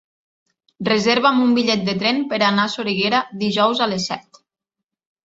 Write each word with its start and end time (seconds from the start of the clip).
Reserva'm 0.87 1.41
un 1.43 1.51
bitllet 1.57 1.83
de 1.89 1.95
tren 2.03 2.21
per 2.31 2.39
anar 2.47 2.65
a 2.71 2.71
Soriguera 2.77 3.21
dijous 3.45 3.83
a 3.85 3.89
les 3.93 4.09
set. 4.13 4.41